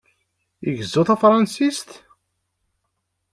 [0.67, 1.89] Igezzu tafṛensist?